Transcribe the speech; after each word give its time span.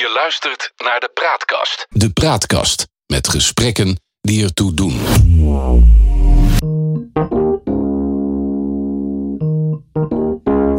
Je 0.00 0.12
luistert 0.14 0.72
naar 0.76 1.00
de 1.00 1.10
Praatkast. 1.14 1.86
De 1.88 2.10
Praatkast 2.12 2.86
met 3.06 3.28
gesprekken 3.28 4.00
die 4.20 4.44
ertoe 4.44 4.74
doen. 4.74 5.00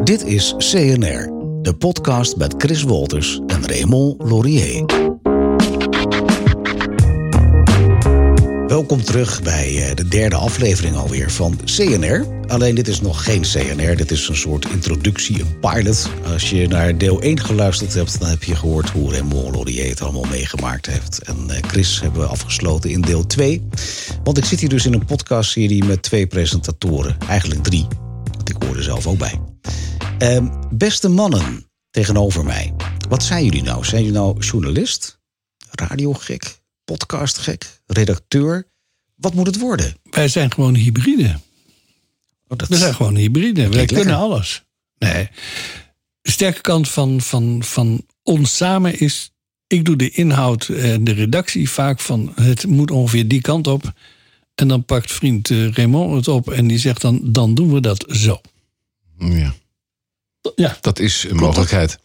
Dit 0.04 0.23
is 0.23 0.55
CNR, 0.57 1.29
de 1.62 1.76
podcast 1.78 2.36
met 2.36 2.54
Chris 2.57 2.84
Wolters 2.84 3.39
en 3.47 3.68
Raymond 3.68 4.21
Laurier. 4.23 4.86
Welkom 8.72 9.03
terug 9.03 9.42
bij 9.42 9.90
eh, 9.90 9.96
de 9.96 10.08
derde 10.08 10.35
aflevering 10.35 10.96
alweer 10.96 11.31
van 11.31 11.60
CNR. 11.65 12.26
Alleen 12.47 12.76
dit 12.76 12.87
is 12.87 13.01
nog 13.01 13.24
geen 13.24 13.42
CNR, 13.42 13.96
dit 13.96 14.12
is 14.12 14.28
een 14.28 14.36
soort 14.36 14.69
introductie, 14.69 15.42
een 15.42 15.60
pilot. 15.60 16.09
Als 16.26 16.49
je 16.49 16.67
naar 16.67 16.98
deel 16.98 17.22
1 17.22 17.40
geluisterd 17.40 17.94
hebt, 17.94 18.20
dan 18.20 18.30
heb 18.30 18.44
je 18.44 18.55
gehoord 18.55 18.90
hoe 18.90 19.12
Raymond 19.12 19.55
Laurier 19.55 19.90
het 19.90 20.02
allemaal 20.02 20.23
meegemaakt 20.23 20.86
heeft. 20.86 21.22
En 21.22 21.49
eh, 21.49 21.58
Chris 21.62 22.02
hebben 22.02 22.22
we 22.22 22.27
afgesloten 22.27 22.90
in 22.90 23.02
deel 23.02 23.27
2. 23.27 23.68
Want 24.23 24.38
ik 24.38 24.46
zit 24.46 24.60
hier 24.60 24.70
dus 24.70 24.85
in 24.85 24.94
een 24.94 25.05
podcastserie 25.05 25.84
met 25.84 26.02
twee 26.02 26.27
presentatoren, 26.27 27.18
eigenlijk 27.27 27.63
drie. 27.63 27.88
Want 28.32 28.49
ik 28.49 28.63
hoor 28.63 28.76
er 28.76 28.84
zelf 28.84 29.08
ook 29.08 29.18
bij. 29.18 29.40
Ehm, 30.18 30.48
beste 30.70 31.10
mannen 31.10 31.66
tegenover 31.90 32.44
mij, 32.44 32.74
wat 33.10 33.24
zijn 33.24 33.46
jullie 33.46 33.63
nou? 33.63 33.85
Zijn 33.85 34.04
jullie 34.04 34.18
nou 34.18 34.40
journalist, 34.40 35.20
radiogek, 35.72 36.61
podcastgek, 36.91 37.81
redacteur? 37.86 38.68
Wat 39.16 39.34
moet 39.34 39.48
het 39.48 39.59
worden? 39.59 39.95
Wij 40.09 40.27
zijn 40.27 40.52
gewoon 40.54 40.76
hybride. 40.76 41.40
Oh, 42.48 42.58
dat- 42.58 42.68
We 42.68 42.77
zijn 42.77 42.95
gewoon 42.95 43.16
hybride. 43.16 43.70
Wij 43.70 43.86
kunnen 43.86 44.05
lekker. 44.05 44.23
alles. 44.23 44.63
Nee. 44.98 45.30
De 46.22 46.32
sterke 46.32 46.62
kant 46.62 46.90
van, 46.90 47.22
van, 47.22 47.63
van 47.63 48.05
ons 48.23 48.55
samen 48.58 48.99
is... 48.99 49.32
ik 49.68 49.85
doe 49.85 49.96
de 49.96 50.09
inhoud 50.09 50.68
en 50.68 51.04
de 51.04 51.12
redactie 51.12 51.70
vaak 51.70 51.99
van... 51.99 52.32
het 52.35 52.68
moet 52.68 52.91
ongeveer 52.91 53.27
die 53.27 53.41
kant 53.41 53.68
op. 53.68 53.94
En 54.55 54.68
dan 54.68 54.85
pakt 54.85 55.12
vriend 55.12 55.49
eh, 55.49 55.71
Raymond 55.71 56.16
het 56.16 56.27
op 56.27 56.51
en 56.51 56.68
die 56.68 56.77
zegt 56.77 57.01
dan... 57.01 57.20
dan 57.23 57.54
doen 57.55 57.73
we 57.73 57.79
dat 57.79 58.05
zo. 58.10 58.41
Ja, 59.20 59.54
Ja, 60.55 60.77
dat 60.82 60.99
is 60.99 61.23
een 61.29 61.35
mogelijkheid. 61.35 61.99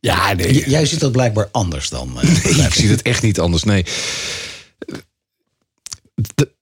Ja 0.00 0.32
nee. 0.32 0.68
Jij 0.70 0.86
ziet 0.86 1.00
dat 1.00 1.12
blijkbaar 1.12 1.48
anders 1.52 1.88
dan. 1.88 2.20
eh, 2.20 2.64
Ik 2.66 2.74
zie 2.74 2.88
het 2.88 3.02
echt 3.02 3.22
niet 3.22 3.40
anders. 3.40 3.62
Nee. 3.64 3.84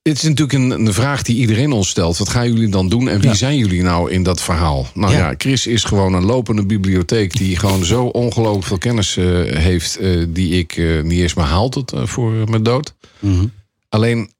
Het 0.03 0.17
is 0.17 0.23
natuurlijk 0.23 0.53
een, 0.53 0.71
een 0.71 0.93
vraag 0.93 1.23
die 1.23 1.37
iedereen 1.37 1.73
ons 1.73 1.89
stelt. 1.89 2.19
Wat 2.19 2.29
gaan 2.29 2.53
jullie 2.53 2.69
dan 2.69 2.89
doen 2.89 3.09
en 3.09 3.21
wie 3.21 3.29
Ja. 3.29 3.35
zijn 3.35 3.57
jullie 3.59 3.83
nou 3.83 4.11
in 4.11 4.23
dat 4.23 4.43
verhaal? 4.43 4.87
Nou 4.95 5.13
Ja. 5.13 5.19
ja. 5.19 5.35
Chris 5.39 5.67
is 5.67 5.85
gewoon 5.85 6.13
een 6.15 6.25
lopende 6.25 6.67
bibliotheek 6.67 7.37
die 7.37 7.57
gewoon 7.57 7.85
zo 7.85 8.05
ongelooflijk 8.05 8.67
veel 8.67 8.79
kennis 8.79 9.17
eh, 9.17 9.25
heeft, 9.57 9.97
eh, 9.97 10.25
die 10.29 10.59
ik 10.59 10.77
niet 11.03 11.21
eens 11.21 11.35
meer 11.35 11.45
haal 11.45 11.69
tot 11.69 11.93
voor 11.97 12.33
mijn 12.33 12.63
dood. 12.63 12.95
Mhm. 13.19 13.47
Alleen, 13.89 14.33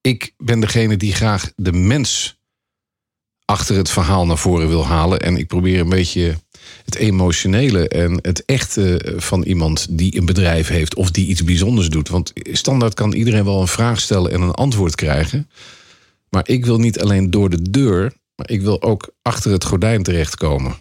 ik 0.00 0.34
ben 0.36 0.60
degene 0.60 0.96
die 0.96 1.14
graag 1.14 1.52
de 1.56 1.72
mens 1.72 2.36
achter 3.44 3.76
het 3.76 3.90
verhaal 3.90 4.26
naar 4.26 4.38
voren 4.38 4.68
wil 4.68 4.86
halen. 4.86 5.20
En 5.20 5.36
ik 5.36 5.46
probeer 5.46 5.80
een 5.80 5.88
beetje 5.88 6.36
het 6.84 6.94
emotionele 6.94 7.88
en 7.88 8.18
het 8.22 8.44
echte 8.44 9.12
van 9.16 9.42
iemand 9.42 9.86
die 9.90 10.16
een 10.16 10.26
bedrijf 10.26 10.68
heeft 10.68 10.94
of 10.94 11.10
die 11.10 11.26
iets 11.26 11.44
bijzonders 11.44 11.88
doet. 11.88 12.08
Want 12.08 12.32
standaard 12.52 12.94
kan 12.94 13.12
iedereen 13.12 13.44
wel 13.44 13.60
een 13.60 13.68
vraag 13.68 14.00
stellen 14.00 14.32
en 14.32 14.40
een 14.40 14.50
antwoord 14.54 14.94
krijgen. 14.94 15.50
Maar 16.30 16.48
ik 16.48 16.64
wil 16.66 16.78
niet 16.78 17.00
alleen 17.00 17.30
door 17.30 17.50
de 17.50 17.70
deur, 17.70 18.12
maar 18.34 18.50
ik 18.50 18.60
wil 18.60 18.82
ook 18.82 19.10
achter 19.22 19.52
het 19.52 19.64
gordijn 19.64 20.02
terechtkomen. 20.02 20.76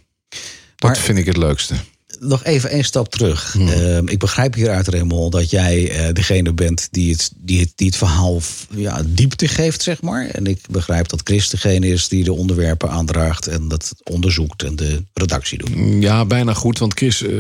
Dat 0.76 0.90
Maar- 0.92 0.98
vind 0.98 1.18
ik 1.18 1.26
het 1.26 1.38
leukste. 1.38 1.76
Nog 2.20 2.44
even 2.44 2.70
één 2.70 2.84
stap 2.84 3.10
terug. 3.10 3.54
Hmm. 3.54 3.68
Ehm, 3.68 4.08
ik 4.08 4.20
begrijp 4.20 4.54
hieruit, 4.54 4.88
Raymond, 4.88 5.32
dat 5.32 5.50
jij 5.50 5.92
eh, 5.92 6.14
degene 6.14 6.54
bent 6.54 6.88
die 6.92 7.12
het, 7.12 7.32
die 7.36 7.60
het, 7.60 7.72
die 7.76 7.88
het 7.88 7.96
verhaal 7.96 8.42
ja, 8.76 9.02
diepte 9.06 9.48
geeft, 9.48 9.82
zeg 9.82 10.02
maar. 10.02 10.26
En 10.28 10.46
ik 10.46 10.60
begrijp 10.70 11.10
dat 11.10 11.22
Chris 11.24 11.50
degene 11.50 11.88
is 11.88 12.08
die 12.08 12.24
de 12.24 12.34
onderwerpen 12.34 12.90
aandraagt 12.90 13.48
en 13.48 13.68
dat 13.68 13.94
onderzoekt 14.04 14.64
en 14.64 14.76
de 14.76 15.04
redactie 15.14 15.58
doet. 15.58 16.04
Ja, 16.04 16.26
bijna 16.26 16.54
goed. 16.54 16.80
Want 16.80 16.94
Chris 16.94 17.24
eh, 17.24 17.32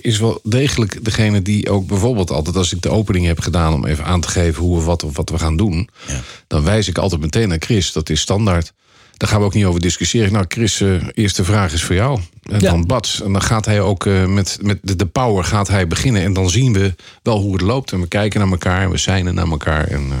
is 0.00 0.18
wel 0.18 0.40
degelijk 0.42 1.04
degene 1.04 1.42
die 1.42 1.70
ook 1.70 1.86
bijvoorbeeld 1.86 2.30
altijd... 2.30 2.56
als 2.56 2.72
ik 2.72 2.82
de 2.82 2.90
opening 2.90 3.26
heb 3.26 3.40
gedaan 3.40 3.74
om 3.74 3.86
even 3.86 4.04
aan 4.04 4.20
te 4.20 4.28
geven 4.28 4.62
hoe 4.62 4.78
we 4.78 4.84
wat 4.84 5.04
of 5.04 5.16
wat 5.16 5.30
we 5.30 5.38
gaan 5.38 5.56
doen... 5.56 5.88
Ja. 6.08 6.22
dan 6.46 6.64
wijs 6.64 6.88
ik 6.88 6.98
altijd 6.98 7.20
meteen 7.20 7.48
naar 7.48 7.58
Chris. 7.60 7.92
Dat 7.92 8.10
is 8.10 8.20
standaard. 8.20 8.72
Daar 9.20 9.28
gaan 9.28 9.40
we 9.40 9.46
ook 9.46 9.54
niet 9.54 9.64
over 9.64 9.80
discussiëren. 9.80 10.32
Nou, 10.32 10.44
Chris, 10.48 10.80
eh, 10.80 11.02
eerste 11.14 11.44
vraag 11.44 11.72
is 11.72 11.82
voor 11.82 11.94
jou. 11.94 12.20
En 12.50 12.60
Ja. 12.60 12.70
dan 12.70 12.86
Bats. 12.86 13.22
En 13.22 13.32
dan 13.32 13.42
gaat 13.42 13.64
hij 13.64 13.80
ook 13.80 14.06
eh, 14.06 14.26
met, 14.26 14.58
met 14.62 14.78
de, 14.82 14.96
de 14.96 15.06
power 15.06 15.44
gaat 15.44 15.68
hij 15.68 15.86
beginnen. 15.86 16.22
En 16.22 16.32
dan 16.32 16.50
zien 16.50 16.72
we 16.72 16.94
wel 17.22 17.38
hoe 17.40 17.52
het 17.52 17.62
loopt. 17.62 17.92
En 17.92 18.00
we 18.00 18.08
kijken 18.08 18.40
naar 18.40 18.50
elkaar 18.50 18.82
en 18.82 18.90
we 18.90 18.96
zijn 18.98 19.34
naar 19.34 19.48
elkaar. 19.50 19.86
En 19.86 20.06
eh, 20.10 20.16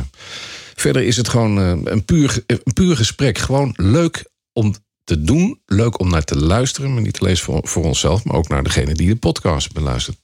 verder 0.74 1.02
is 1.02 1.16
het 1.16 1.28
gewoon 1.28 1.58
eh, 1.58 1.92
een, 1.92 2.04
puur, 2.04 2.42
een 2.46 2.72
puur 2.74 2.96
gesprek. 2.96 3.38
Gewoon 3.38 3.72
leuk 3.76 4.24
om 4.52 4.74
te 5.04 5.22
doen. 5.22 5.60
Leuk 5.66 5.98
om 6.00 6.10
naar 6.10 6.24
te 6.24 6.36
luisteren. 6.36 6.92
Maar 6.92 7.02
niet 7.02 7.20
alleen 7.20 7.36
voor, 7.36 7.60
voor 7.62 7.84
onszelf, 7.84 8.24
maar 8.24 8.36
ook 8.36 8.48
naar 8.48 8.62
degene 8.62 8.94
die 8.94 9.08
de 9.08 9.16
podcast 9.16 9.72
beluistert. 9.72 10.16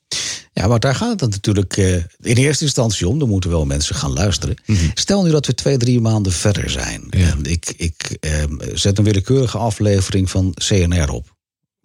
Ja, 0.52 0.66
maar 0.66 0.80
daar 0.80 0.94
gaat 0.94 1.20
het 1.20 1.30
natuurlijk 1.30 1.76
in 2.20 2.36
eerste 2.36 2.64
instantie 2.64 3.08
om. 3.08 3.20
Er 3.20 3.26
moeten 3.26 3.50
wel 3.50 3.66
mensen 3.66 3.94
gaan 3.94 4.12
luisteren. 4.12 4.56
Stel 4.94 5.22
nu 5.24 5.30
dat 5.30 5.46
we 5.46 5.54
twee, 5.54 5.76
drie 5.76 6.00
maanden 6.00 6.32
verder 6.32 6.70
zijn. 6.70 7.04
Mhm. 7.06 7.18
Ja. 7.18 7.34
Ik, 7.42 7.74
ik 7.76 8.16
ehm, 8.20 8.56
zet 8.74 8.98
een 8.98 9.04
willekeurige 9.04 9.58
aflevering 9.58 10.30
van 10.30 10.54
CNR 10.54 11.10
op. 11.10 11.35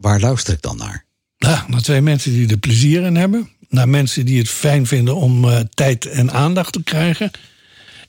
Waar 0.01 0.19
luister 0.19 0.53
ik 0.53 0.61
dan 0.61 0.77
naar? 0.77 1.05
Nou, 1.37 1.69
naar 1.69 1.81
twee 1.81 2.01
mensen 2.01 2.31
die 2.31 2.49
er 2.49 2.57
plezier 2.57 3.03
in 3.03 3.15
hebben. 3.15 3.49
Naar 3.69 3.89
mensen 3.89 4.25
die 4.25 4.39
het 4.39 4.49
fijn 4.49 4.87
vinden 4.87 5.15
om 5.15 5.49
eh, 5.49 5.59
tijd 5.73 6.05
en 6.05 6.31
aandacht 6.31 6.73
te 6.73 6.83
krijgen. 6.83 7.31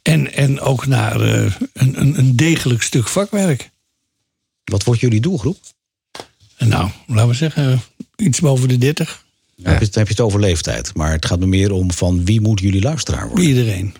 En, 0.02 0.32
en 0.32 0.60
ook 0.60 0.86
naar 0.86 1.20
eh, 1.20 1.52
een, 1.72 2.00
een, 2.00 2.19
een 2.19 2.36
degelijk 2.36 2.82
stuk 2.82 3.08
vakwerk. 3.08 3.70
Wat 4.64 4.84
wordt 4.84 5.00
jullie 5.00 5.20
doelgroep? 5.20 5.58
Nou, 6.58 6.91
laten 7.06 7.28
we 7.28 7.34
zeggen, 7.34 7.81
iets 8.16 8.41
boven 8.41 8.69
de 8.69 8.78
30. 8.78 9.25
Dan 9.56 9.72
heb 9.72 9.82
je, 9.82 9.88
dan 9.88 9.98
heb 9.98 10.06
je 10.06 10.14
het 10.14 10.22
over 10.22 10.41
leeftijd. 10.41 10.94
Maar 10.94 11.12
het 11.12 11.26
gaat 11.26 11.38
me 11.38 11.47
meer 11.47 11.72
om 11.72 11.92
van 11.92 12.25
wie 12.25 12.41
moet 12.41 12.60
jullie 12.60 12.82
luisteraar 12.82 13.26
worden? 13.26 13.47
Iedereen. 13.47 13.94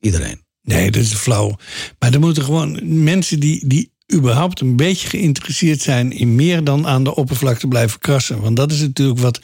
Iedereen. 0.00 0.40
Nee, 0.62 0.90
dat 0.90 1.02
is 1.02 1.14
flauw. 1.14 1.56
Maar 1.98 2.12
er 2.12 2.20
moeten 2.20 2.44
gewoon 2.44 3.02
mensen 3.04 3.40
die, 3.40 3.66
die 3.66 3.91
überhaupt 4.14 4.60
een 4.60 4.76
beetje 4.76 5.08
geïnteresseerd 5.08 5.80
zijn 5.80 6.12
in 6.12 6.34
meer 6.34 6.64
dan 6.64 6.86
aan 6.86 7.04
de 7.04 7.14
oppervlakte 7.14 7.68
blijven 7.68 7.98
krassen. 7.98 8.40
Want 8.40 8.56
dat 8.56 8.72
is 8.72 8.80
natuurlijk 8.80 9.18
wat 9.18 9.40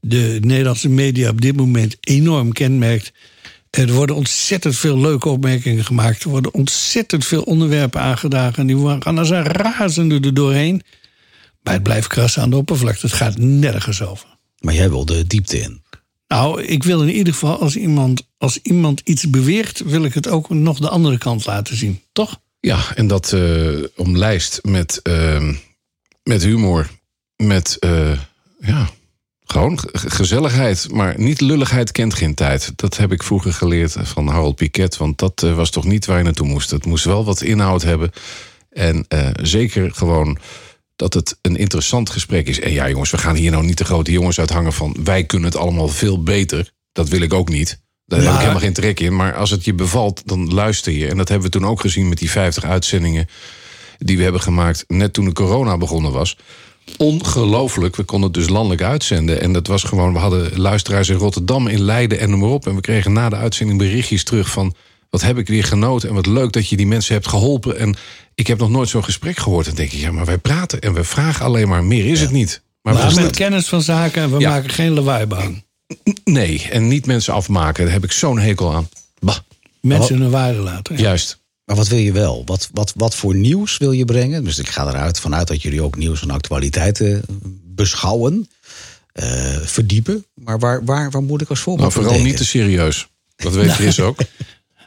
de 0.00 0.38
Nederlandse 0.40 0.88
media 0.88 1.30
op 1.30 1.40
dit 1.40 1.56
moment 1.56 1.96
enorm 2.00 2.52
kenmerkt. 2.52 3.12
Er 3.70 3.92
worden 3.92 4.16
ontzettend 4.16 4.76
veel 4.76 4.98
leuke 4.98 5.28
opmerkingen 5.28 5.84
gemaakt. 5.84 6.22
Er 6.22 6.30
worden 6.30 6.54
ontzettend 6.54 7.26
veel 7.26 7.42
onderwerpen 7.42 8.00
aangedragen. 8.00 8.58
En 8.58 8.66
die 8.66 9.00
gaan 9.00 9.18
als 9.18 9.30
een 9.30 9.42
razende 9.42 10.20
er 10.20 10.34
doorheen. 10.34 10.82
Maar 11.62 11.74
het 11.74 11.82
blijft 11.82 12.06
krassen 12.06 12.42
aan 12.42 12.50
de 12.50 12.56
oppervlakte. 12.56 13.06
Het 13.06 13.14
gaat 13.14 13.38
nergens 13.38 14.02
over. 14.02 14.26
Maar 14.58 14.74
jij 14.74 14.90
wil 14.90 15.04
de 15.04 15.26
diepte 15.26 15.58
in. 15.58 15.82
Nou, 16.28 16.62
ik 16.62 16.82
wil 16.82 17.02
in 17.02 17.14
ieder 17.14 17.32
geval 17.32 17.60
als 17.60 17.76
iemand, 17.76 18.22
als 18.38 18.58
iemand 18.62 19.00
iets 19.04 19.30
beweert, 19.30 19.82
wil 19.84 20.04
ik 20.04 20.14
het 20.14 20.28
ook 20.28 20.50
nog 20.50 20.78
de 20.78 20.88
andere 20.88 21.18
kant 21.18 21.46
laten 21.46 21.76
zien. 21.76 22.00
Toch? 22.12 22.40
Ja, 22.60 22.94
en 22.94 23.06
dat 23.06 23.32
eh, 23.32 23.84
omlijst 23.96 24.60
met, 24.62 25.00
eh, 25.02 25.48
met 26.22 26.42
humor, 26.42 26.90
met 27.36 27.76
eh, 27.78 28.18
ja, 28.60 28.90
gewoon 29.44 29.78
ge- 29.78 30.10
gezelligheid. 30.10 30.88
Maar 30.92 31.14
niet 31.20 31.40
lulligheid 31.40 31.92
kent 31.92 32.14
geen 32.14 32.34
tijd. 32.34 32.72
Dat 32.76 32.96
heb 32.96 33.12
ik 33.12 33.22
vroeger 33.22 33.52
geleerd 33.52 33.94
van 33.98 34.26
Harold 34.28 34.56
Piquet. 34.56 34.96
Want 34.96 35.18
dat 35.18 35.42
eh, 35.42 35.54
was 35.54 35.70
toch 35.70 35.84
niet 35.84 36.06
waar 36.06 36.18
je 36.18 36.24
naartoe 36.24 36.46
moest. 36.46 36.70
Het 36.70 36.86
moest 36.86 37.04
wel 37.04 37.24
wat 37.24 37.42
inhoud 37.42 37.82
hebben. 37.82 38.10
En 38.70 39.06
zeker 39.42 39.92
gewoon 39.94 40.38
dat 40.96 41.14
het 41.14 41.38
een 41.42 41.56
interessant 41.56 42.10
gesprek 42.10 42.48
is. 42.48 42.60
En 42.60 42.72
ja, 42.72 42.88
jongens, 42.88 43.10
we 43.10 43.18
gaan 43.18 43.34
hier 43.34 43.50
nou 43.50 43.64
niet 43.64 43.78
de 43.78 43.84
grote 43.84 44.12
jongens 44.12 44.38
uithangen 44.38 44.72
van... 44.72 44.96
wij 45.04 45.24
kunnen 45.24 45.48
het 45.50 45.58
allemaal 45.60 45.88
veel 45.88 46.22
beter. 46.22 46.72
Dat 46.92 47.08
wil 47.08 47.20
ik 47.20 47.34
ook 47.34 47.48
niet. 47.48 47.80
Daar 48.10 48.20
heb 48.20 48.32
ik 48.32 48.38
helemaal 48.38 48.60
geen 48.60 48.72
trek 48.72 49.00
in. 49.00 49.16
Maar 49.16 49.34
als 49.34 49.50
het 49.50 49.64
je 49.64 49.74
bevalt, 49.74 50.22
dan 50.24 50.52
luister 50.54 50.92
je. 50.92 51.08
En 51.08 51.16
dat 51.16 51.28
hebben 51.28 51.50
we 51.50 51.58
toen 51.58 51.66
ook 51.68 51.80
gezien 51.80 52.08
met 52.08 52.18
die 52.18 52.30
50 52.30 52.64
uitzendingen... 52.64 53.26
die 53.98 54.16
we 54.16 54.22
hebben 54.22 54.40
gemaakt 54.40 54.84
net 54.88 55.12
toen 55.12 55.24
de 55.24 55.32
corona 55.32 55.76
begonnen 55.76 56.12
was. 56.12 56.36
Ongelooflijk. 56.96 57.96
We 57.96 58.02
konden 58.02 58.30
het 58.30 58.38
dus 58.38 58.48
landelijk 58.48 58.82
uitzenden. 58.82 59.40
En 59.40 59.52
dat 59.52 59.66
was 59.66 59.82
gewoon... 59.82 60.12
we 60.12 60.18
hadden 60.18 60.58
luisteraars 60.60 61.08
in 61.08 61.16
Rotterdam, 61.16 61.66
in 61.66 61.80
Leiden 61.80 62.18
en 62.20 62.30
noem 62.30 62.40
maar 62.40 62.48
op. 62.48 62.66
En 62.66 62.74
we 62.74 62.80
kregen 62.80 63.12
na 63.12 63.28
de 63.28 63.36
uitzending 63.36 63.78
berichtjes 63.78 64.24
terug 64.24 64.50
van... 64.50 64.74
wat 65.10 65.20
heb 65.22 65.38
ik 65.38 65.48
weer 65.48 65.64
genoten 65.64 66.08
en 66.08 66.14
wat 66.14 66.26
leuk 66.26 66.52
dat 66.52 66.68
je 66.68 66.76
die 66.76 66.86
mensen 66.86 67.14
hebt 67.14 67.28
geholpen. 67.28 67.78
En 67.78 67.96
ik 68.34 68.46
heb 68.46 68.58
nog 68.58 68.70
nooit 68.70 68.88
zo'n 68.88 69.04
gesprek 69.04 69.38
gehoord. 69.38 69.66
En 69.66 69.74
denk 69.74 69.92
ik, 69.92 70.00
ja, 70.00 70.12
maar 70.12 70.24
wij 70.24 70.38
praten 70.38 70.80
en 70.80 70.92
we 70.92 71.04
vragen 71.04 71.44
alleen 71.44 71.68
maar... 71.68 71.84
meer 71.84 72.06
is 72.06 72.20
het 72.20 72.30
niet. 72.30 72.62
Maar 72.82 72.94
Maar 72.94 73.14
met 73.14 73.36
kennis 73.36 73.68
van 73.68 73.82
zaken 73.82 74.22
en 74.22 74.30
we 74.32 74.38
Ja. 74.38 74.50
maken 74.50 74.70
geen 74.70 74.92
lawaai 74.92 75.26
bang. 75.26 75.54
het. 75.54 75.64
Nee, 76.24 76.68
en 76.70 76.88
niet 76.88 77.06
mensen 77.06 77.32
afmaken. 77.34 77.84
Daar 77.84 77.92
heb 77.92 78.04
ik 78.04 78.12
zo'n 78.12 78.38
hekel 78.38 78.74
aan. 78.74 78.88
Bah, 79.18 79.36
Mensen 79.80 80.20
hun 80.20 80.30
waarde 80.30 80.58
laten. 80.58 80.96
juist. 80.96 81.38
Maar 81.64 81.76
wat 81.76 81.88
wil 81.88 81.98
je 81.98 82.12
wel? 82.12 82.42
Wat, 82.46 82.68
wat, 82.72 82.92
wat 82.96 83.14
voor 83.14 83.34
nieuws 83.34 83.78
wil 83.78 83.92
je 83.92 84.04
brengen? 84.04 84.44
Dus 84.44 84.58
ik 84.58 84.68
ga 84.68 84.88
eruit 84.88 85.20
vanuit 85.20 85.48
dat 85.48 85.62
jullie 85.62 85.82
ook 85.82 85.96
nieuws 85.96 86.22
en 86.22 86.30
actualiteiten 86.30 87.22
beschouwen, 87.64 88.48
eh, 89.12 89.26
verdiepen. 89.64 90.24
Maar 90.34 90.58
waar, 90.58 90.84
waar, 90.84 91.10
waar 91.10 91.22
moet 91.22 91.40
ik 91.40 91.48
als 91.48 91.60
voorbeeld 91.60 91.94
Nou, 91.94 92.04
vooral 92.04 92.22
niet 92.22 92.36
te 92.36 92.44
serieus. 92.44 93.08
Dat 93.36 93.54
weet 93.54 93.70
Chris 93.70 94.00
ook. 94.08 94.18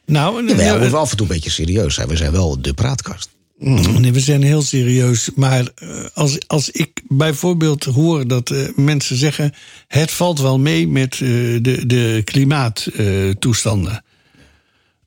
Nou, 0.06 0.48
Jawel, 0.48 0.56
we 0.58 0.72
eh, 0.72 0.80
moeten 0.80 1.00
af 1.00 1.12
en 1.12 1.18
toe 1.18 1.28
een 1.28 1.34
beetje 1.34 1.50
serieus 1.50 1.94
zijn. 1.94 2.08
We 2.08 2.16
zijn 2.16 2.32
wel 2.32 2.62
de 2.62 2.74
praatkast. 2.74 3.30
Nee, 3.64 4.12
we 4.12 4.20
zijn 4.20 4.44
heel 4.44 4.62
serieus. 4.62 5.30
Maar 5.36 5.68
eh, 5.76 5.90
als, 6.14 6.48
als 6.48 6.70
ik 6.70 7.02
bijvoorbeeld 7.08 7.84
hoor 7.84 8.28
dat 8.28 8.50
eh, 8.50 8.68
mensen 8.76 9.16
zeggen... 9.16 9.54
het 9.88 10.12
valt 10.12 10.40
wel 10.40 10.60
mee 10.60 10.88
met 10.88 11.14
eh, 11.14 11.20
de, 11.20 11.84
de 11.86 12.22
klimaattoestanden... 12.24 14.04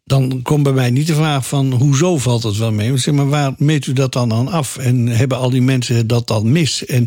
dan 0.05 0.43
komt 0.43 0.63
bij 0.63 0.73
mij 0.73 0.91
niet 0.91 1.07
de 1.07 1.15
vraag 1.15 1.47
van 1.47 1.73
hoezo 1.73 2.19
valt 2.19 2.43
het 2.43 2.57
wel 2.57 2.73
mee. 2.73 2.89
Maar 2.89 2.99
zeg 2.99 3.15
maar, 3.15 3.29
waar 3.29 3.55
meet 3.59 3.87
u 3.87 3.93
dat 3.93 4.13
dan 4.13 4.33
aan 4.33 4.49
af? 4.49 4.77
En 4.77 5.07
hebben 5.07 5.39
al 5.39 5.51
die 5.51 5.63
mensen 5.63 6.07
dat 6.07 6.27
dan 6.27 6.53
mis? 6.53 6.87
En 6.87 7.07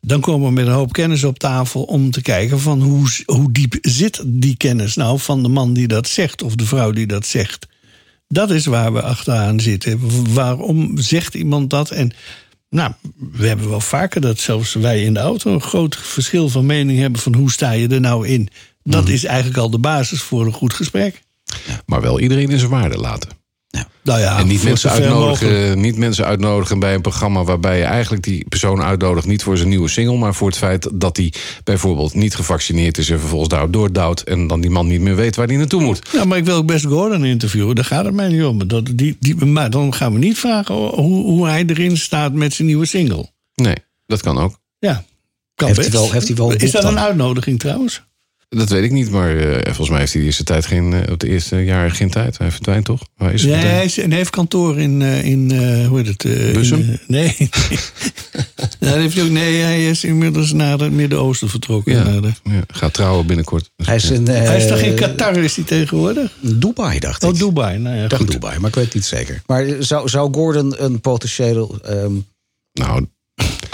dan 0.00 0.20
komen 0.20 0.48
we 0.48 0.54
met 0.54 0.66
een 0.66 0.72
hoop 0.72 0.92
kennis 0.92 1.24
op 1.24 1.38
tafel 1.38 1.82
om 1.82 2.10
te 2.10 2.22
kijken 2.22 2.60
van 2.60 2.82
hoe, 2.82 3.08
hoe 3.24 3.52
diep 3.52 3.78
zit 3.80 4.22
die 4.26 4.56
kennis 4.56 4.94
nou 4.94 5.18
van 5.18 5.42
de 5.42 5.48
man 5.48 5.72
die 5.72 5.88
dat 5.88 6.08
zegt 6.08 6.42
of 6.42 6.54
de 6.54 6.66
vrouw 6.66 6.90
die 6.90 7.06
dat 7.06 7.26
zegt. 7.26 7.66
Dat 8.28 8.50
is 8.50 8.66
waar 8.66 8.92
we 8.92 9.02
achteraan 9.02 9.60
zitten. 9.60 10.00
Waarom 10.34 10.98
zegt 10.98 11.34
iemand 11.34 11.70
dat? 11.70 11.90
En 11.90 12.12
nou, 12.70 12.92
we 13.32 13.46
hebben 13.46 13.68
wel 13.68 13.80
vaker 13.80 14.20
dat 14.20 14.38
zelfs 14.38 14.74
wij 14.74 15.02
in 15.02 15.14
de 15.14 15.20
auto 15.20 15.52
een 15.52 15.60
groot 15.60 15.96
verschil 15.96 16.48
van 16.48 16.66
mening 16.66 16.98
hebben 16.98 17.20
van 17.20 17.34
hoe 17.34 17.50
sta 17.50 17.70
je 17.70 17.88
er 17.88 18.00
nou 18.00 18.28
in. 18.28 18.48
Dat 18.82 19.08
is 19.08 19.24
eigenlijk 19.24 19.58
al 19.58 19.70
de 19.70 19.78
basis 19.78 20.22
voor 20.22 20.46
een 20.46 20.52
goed 20.52 20.74
gesprek. 20.74 21.22
Maar 21.86 22.00
wel 22.00 22.20
iedereen 22.20 22.50
in 22.50 22.58
zijn 22.58 22.70
waarde 22.70 22.96
laten. 22.96 23.30
Nou 24.06 24.20
ja, 24.20 24.38
en 24.38 24.46
niet 24.46 24.58
voor 24.58 24.68
mensen, 24.68 24.90
mogelijk. 24.90 25.42
uitnodigen, 25.42 25.80
niet 25.80 25.96
mensen 25.96 26.24
uitnodigen 26.24 26.78
bij 26.78 26.94
een 26.94 27.00
programma 27.00 27.44
waarbij 27.44 27.78
je 27.78 27.84
eigenlijk 27.84 28.22
die 28.22 28.44
persoon 28.48 28.82
uitnodigt. 28.82 29.26
Niet 29.26 29.42
voor 29.42 29.56
zijn 29.56 29.68
nieuwe 29.68 29.88
single, 29.88 30.16
maar 30.16 30.34
voor 30.34 30.48
het 30.48 30.56
feit 30.56 30.90
dat 30.94 31.16
hij 31.16 31.32
bijvoorbeeld 31.64 32.14
niet 32.14 32.34
gevaccineerd 32.34 32.98
is 32.98 33.10
en 33.10 33.18
vervolgens 33.20 33.50
daarop 33.50 33.72
doordouwt. 33.72 34.20
En 34.20 34.46
dan 34.46 34.60
die 34.60 34.70
man 34.70 34.86
niet 34.86 35.00
meer 35.00 35.16
weet 35.16 35.36
waar 35.36 35.46
hij 35.46 35.56
naartoe 35.56 35.82
moet. 35.82 36.08
Ja, 36.12 36.24
maar 36.24 36.38
ik 36.38 36.44
wil 36.44 36.56
ook 36.56 36.66
best 36.66 36.84
Gordon 36.84 37.24
interviewen. 37.24 37.74
Daar 37.74 37.84
gaat 37.84 38.04
het 38.04 38.14
mij 38.14 38.28
niet 38.28 38.44
om. 38.44 38.68
Dat, 38.68 38.86
die, 38.94 39.16
die, 39.20 39.44
maar 39.44 39.70
dan 39.70 39.94
gaan 39.94 40.12
we 40.12 40.18
niet 40.18 40.38
vragen 40.38 40.74
hoe, 40.74 41.24
hoe 41.24 41.46
hij 41.46 41.64
erin 41.66 41.96
staat 41.96 42.32
met 42.32 42.54
zijn 42.54 42.68
nieuwe 42.68 42.86
single. 42.86 43.30
Nee, 43.54 43.74
dat 44.06 44.20
kan 44.22 44.38
ook. 44.38 44.58
Ja, 44.78 45.04
kan 45.54 45.66
Heeft 45.66 45.78
best. 45.80 45.92
hij 45.92 46.00
wel- 46.00 46.12
heeft 46.12 46.26
hij 46.26 46.36
wel 46.36 46.52
Is 46.52 46.70
dat 46.70 46.82
boek 46.82 46.90
een 46.90 46.96
dan? 46.96 47.04
uitnodiging 47.06 47.58
trouwens? 47.58 48.02
Dat 48.48 48.68
weet 48.68 48.84
ik 48.84 48.90
niet, 48.92 49.10
maar 49.10 49.36
eh, 49.36 49.64
volgens 49.64 49.88
mij 49.88 49.98
heeft 49.98 50.12
hij 50.12 50.20
de 50.20 50.26
eerste 50.26 50.44
tijd 50.44 50.66
geen, 50.66 50.92
eh, 50.92 51.12
op 51.12 51.18
de 51.20 51.28
eerste 51.28 51.56
jaren 51.64 51.90
geen 51.90 52.10
tijd. 52.10 52.38
Hij 52.38 52.50
verdwijnt 52.50 52.84
toch? 52.84 53.02
Waar 53.16 53.32
is 53.32 53.42
hij 53.42 53.50
Nee, 53.50 53.64
hij, 53.64 53.84
is, 53.84 53.96
hij 53.96 54.06
heeft 54.08 54.30
kantoor 54.30 54.78
in, 54.78 55.02
eh, 55.02 55.24
in 55.24 55.50
eh, 55.50 55.86
hoe 55.88 55.98
heet 55.98 56.06
het? 56.06 56.24
eh, 56.24 56.52
Bussum? 56.54 56.98
nee. 57.06 57.36
nee, 57.38 57.48
dat 58.78 58.94
heeft 58.94 59.14
hij 59.14 59.24
ook, 59.24 59.30
nee, 59.30 59.60
hij 59.60 59.86
is 59.88 60.04
inmiddels 60.04 60.52
naar 60.52 60.78
het 60.78 60.92
Midden-Oosten 60.92 61.48
vertrokken. 61.48 61.92
Ja, 61.92 62.02
Naar 62.02 62.20
de- 62.20 62.32
ja, 62.44 62.62
gaat 62.66 62.92
trouwen 62.94 63.26
binnenkort. 63.26 63.70
Hij 63.76 63.96
is 63.96 64.10
eh, 64.10 64.18
hij 64.24 64.56
is 64.56 64.66
toch 64.66 64.78
in 64.78 64.94
Qatar, 64.94 65.36
is 65.36 65.56
hij 65.56 65.64
tegenwoordig? 65.64 66.32
Dubai, 66.40 66.98
dacht 66.98 67.22
ik. 67.22 67.28
Oh, 67.32 67.38
Dubai. 67.38 67.78
Nou 67.78 67.96
ja, 67.96 68.02
Ik 68.04 68.10
dacht 68.10 68.22
goed. 68.22 68.32
Dubai, 68.32 68.58
maar 68.58 68.68
ik 68.68 68.74
weet 68.74 68.84
het 68.84 68.94
niet 68.94 69.04
zeker. 69.04 69.42
Maar 69.46 69.66
zou, 69.78 70.08
zou 70.08 70.34
Gordon 70.34 70.74
een 70.84 71.00
potentiële 71.00 71.80
ehm, 71.84 72.12
Nou, 72.72 73.06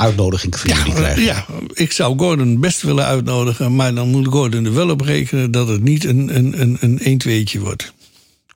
uitnodiging 0.03 0.59
voor 0.59 0.71
jullie 0.71 0.87
Ja, 0.87 0.95
krijgen? 0.95 1.23
ja, 1.23 1.47
ik 1.73 1.93
zou 1.93 2.19
Gordon 2.19 2.61
best 2.61 2.83
willen 2.83 3.05
uitnodigen, 3.05 3.77
maar 3.77 3.95
dan 3.95 4.09
moet 4.09 4.27
Gordon 4.27 4.65
er 4.65 4.75
wel 4.75 4.91
op 4.91 5.01
rekenen 5.01 5.51
dat 5.51 5.69
het 5.69 5.83
niet 5.83 6.05
een, 6.05 6.37
een, 6.37 6.61
een, 6.61 6.77
een 6.81 6.99
1 6.99 7.19
2 7.19 7.47
wordt. 7.61 7.93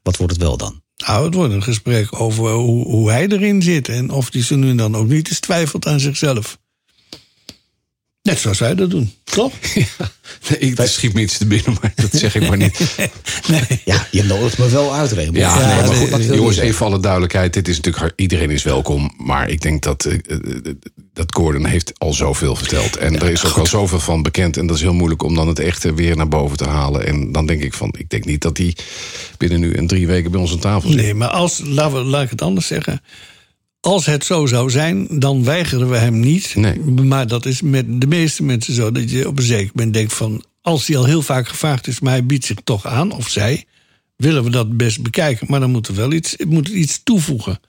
Wat 0.02 0.16
wordt 0.16 0.32
het 0.32 0.42
wel 0.42 0.56
dan? 0.56 0.82
Nou, 1.06 1.24
het 1.24 1.34
wordt 1.34 1.52
een 1.52 1.62
gesprek 1.62 2.20
over 2.20 2.50
hoe, 2.50 2.84
hoe 2.84 3.10
hij 3.10 3.28
erin 3.28 3.62
zit 3.62 3.88
en 3.88 4.10
of 4.10 4.28
hij 4.32 4.42
zo 4.42 4.56
nu 4.56 4.70
en 4.70 4.76
dan 4.76 4.96
ook 4.96 5.08
niet 5.08 5.28
eens 5.28 5.40
twijfelt 5.40 5.86
aan 5.86 6.00
zichzelf. 6.00 6.58
Net 8.22 8.38
zoals 8.38 8.58
wij 8.58 8.74
dat 8.74 8.90
doen, 8.90 9.12
toch? 9.24 9.52
nee, 10.48 10.58
ik 10.58 10.78
er 10.78 10.88
schiet 10.88 11.14
me 11.14 11.20
iets 11.20 11.38
te 11.38 11.46
binnen, 11.46 11.76
maar 11.80 11.92
dat 11.94 12.12
zeg 12.12 12.34
ik 12.34 12.48
maar 12.48 12.56
niet. 12.56 12.80
Nee. 13.48 13.80
Ja, 13.84 14.06
je 14.10 14.22
nodigt 14.24 14.58
me 14.58 14.68
wel 14.68 14.94
uit, 14.94 15.12
Raymond. 15.12 15.36
Ja, 15.36 15.60
Ja, 15.60 15.66
nee, 15.66 15.86
maar 16.10 16.18
goed, 16.20 16.24
jongens, 16.34 16.56
even 16.56 16.86
alle 16.86 17.00
duidelijkheid. 17.00 17.52
Dit 17.52 17.68
is 17.68 17.80
natuurlijk, 17.80 18.12
iedereen 18.16 18.50
is 18.50 18.62
welkom. 18.62 19.14
Maar 19.16 19.48
ik 19.50 19.60
denk 19.60 19.82
dat, 19.82 20.04
eh, 20.04 20.14
eh, 20.14 20.74
dat 21.16 21.34
Gordon 21.34 21.64
heeft 21.64 21.98
al 21.98 22.12
zoveel 22.12 22.56
verteld. 22.56 22.96
En 22.96 23.20
er 23.20 23.30
is 23.30 23.44
ook 23.44 23.58
al 23.58 23.66
zoveel 23.66 24.00
van 24.00 24.22
bekend. 24.22 24.56
En 24.56 24.66
dat 24.66 24.76
is 24.76 24.82
heel 24.82 24.94
moeilijk 24.94 25.22
om 25.22 25.34
dan 25.34 25.48
het 25.48 25.58
echte 25.58 25.94
weer 25.94 26.16
naar 26.16 26.28
boven 26.28 26.56
te 26.56 26.64
halen. 26.64 27.06
En 27.06 27.32
dan 27.32 27.46
denk 27.46 27.62
ik 27.62 27.74
van, 27.74 27.94
ik 27.98 28.10
denk 28.10 28.24
niet 28.24 28.42
dat 28.42 28.56
hij 28.56 28.76
binnen 29.38 29.60
nu 29.60 29.72
en 29.72 29.86
drie 29.86 30.06
weken 30.06 30.30
bij 30.30 30.40
ons 30.40 30.52
aan 30.52 30.58
tafel 30.58 30.90
zit. 30.90 31.00
Nee, 31.00 31.14
maar 31.14 31.28
als, 31.28 31.60
laten 31.64 31.98
we, 31.98 32.04
laat 32.04 32.22
ik 32.22 32.30
het 32.30 32.42
anders 32.42 32.66
zeggen. 32.66 33.00
Als 33.80 34.06
het 34.06 34.24
zo 34.24 34.46
zou 34.46 34.70
zijn, 34.70 35.06
dan 35.18 35.44
weigeren 35.44 35.90
we 35.90 35.96
hem 35.96 36.20
niet. 36.20 36.54
Nee. 36.54 36.78
Maar 36.80 37.26
dat 37.26 37.46
is 37.46 37.62
met 37.62 38.00
de 38.00 38.06
meeste 38.06 38.42
mensen 38.42 38.74
zo 38.74 38.92
dat 38.92 39.10
je 39.10 39.28
op 39.28 39.38
een 39.38 39.44
zeker 39.44 39.70
moment 39.74 39.94
denkt 39.94 40.12
van... 40.12 40.44
als 40.60 40.86
hij 40.86 40.96
al 40.96 41.04
heel 41.04 41.22
vaak 41.22 41.48
gevraagd 41.48 41.86
is, 41.86 42.00
maar 42.00 42.12
hij 42.12 42.26
biedt 42.26 42.44
zich 42.44 42.58
toch 42.64 42.86
aan, 42.86 43.12
of 43.12 43.28
zij... 43.28 43.64
willen 44.16 44.44
we 44.44 44.50
dat 44.50 44.76
best 44.76 45.02
bekijken. 45.02 45.46
Maar 45.50 45.60
dan 45.60 45.70
moet 45.70 45.88
er 45.88 45.94
wel 45.94 46.12
iets, 46.12 46.36
moet 46.46 46.68
iets 46.68 47.00
toevoegen. 47.02 47.60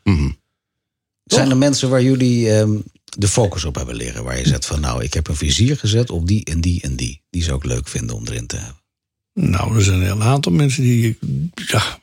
Zijn 1.24 1.50
er 1.50 1.58
mensen 1.58 1.90
waar 1.90 2.04
jullie 2.04 2.52
ehm, 2.52 2.76
de 3.18 3.28
focus 3.28 3.64
op 3.66 3.76
hebben 3.76 3.96
leren? 3.96 4.24
Waar 4.24 4.38
je 4.38 4.48
zegt 4.48 4.66
van, 4.66 4.80
nou, 4.82 5.04
ik 5.04 5.14
heb 5.14 5.28
een 5.28 5.36
vizier 5.36 5.78
gezet 5.78 6.10
op 6.10 6.28
die 6.28 6.44
en 6.46 6.62
die 6.62 6.82
en 6.82 6.96
die. 6.96 7.22
Die 7.30 7.44
zou 7.44 7.58
ik 7.58 7.66
leuk 7.66 7.88
vinden 7.88 8.16
om 8.16 8.28
erin 8.28 8.48
te 8.48 8.56
hebben. 8.58 8.76
Nou, 9.34 9.76
er 9.76 9.84
zijn 9.84 9.96
een 10.00 10.06
heel 10.06 10.22
aantal 10.24 10.52
mensen 10.52 10.84
die... 10.84 11.08
ik- 11.08 11.20
Ja, 11.70 12.00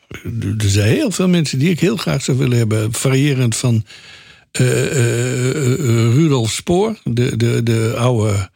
er 0.58 0.70
zijn 0.70 0.88
heel 0.94 1.10
veel 1.10 1.28
mensen 1.28 1.58
die 1.58 1.70
ik 1.70 1.80
heel 1.80 1.96
graag 1.96 2.22
zou 2.22 2.38
willen 2.38 2.58
hebben. 2.58 2.92
Variërend 2.92 3.56
van 3.56 3.84
eh, 4.50 4.86
eh, 4.86 5.72
eh, 5.72 6.14
Rudolf 6.14 6.52
Spoor, 6.52 6.98
de, 7.04 7.36
de, 7.36 7.62
de 7.62 7.94
oude, 7.96 8.50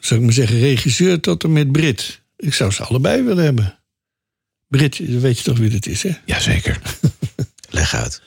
zou 0.00 0.20
ik 0.20 0.20
maar 0.20 0.32
zeggen, 0.32 0.58
regisseur, 0.58 1.20
tot 1.20 1.44
en 1.44 1.52
met 1.52 1.72
Brit. 1.72 2.22
Ik 2.36 2.54
zou 2.54 2.70
ze 2.70 2.82
allebei 2.84 3.22
willen 3.22 3.44
hebben. 3.44 3.78
Brit, 4.68 4.98
weet 5.20 5.38
je 5.38 5.44
toch 5.44 5.58
wie 5.58 5.70
dat 5.70 5.86
is, 5.86 6.02
hè? 6.02 6.10
Jazeker. 6.24 6.80
Leg 7.92 8.02
uit. 8.02 8.20